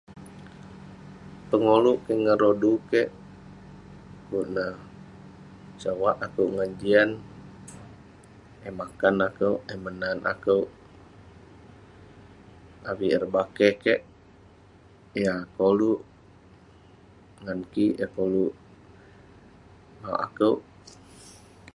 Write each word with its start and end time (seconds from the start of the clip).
pengolouk 1.49 1.99
keik 2.05 2.19
ngan 2.23 2.37
rodu 2.43 2.73
kik, 2.89 3.07
pu'kuk 4.27 4.75
sovak 5.81 6.15
akouk 6.25 6.49
ngan 6.55 6.71
jian, 6.81 7.09
eh 8.67 8.73
makan 8.81 9.15
akouk 9.27 9.57
eh 9.73 9.79
menat 9.85 10.17
akouk 10.33 10.65
avik 12.89 13.11
ireh 13.15 13.31
bakeh 13.35 13.73
keik 13.83 14.01
yah 15.21 15.39
koluk 15.57 15.99
ngan 17.43 17.59
kik 17.73 17.93
yah 17.99 18.11
koluk 18.17 18.53
mauk 20.01 20.19
akouk 20.25 20.57